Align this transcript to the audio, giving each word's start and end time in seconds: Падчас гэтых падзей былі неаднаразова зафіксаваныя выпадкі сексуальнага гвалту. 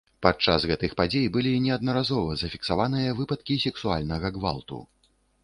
Падчас 0.25 0.63
гэтых 0.69 0.95
падзей 1.01 1.27
былі 1.35 1.51
неаднаразова 1.65 2.31
зафіксаваныя 2.43 3.13
выпадкі 3.21 3.61
сексуальнага 3.67 4.35
гвалту. 4.41 4.83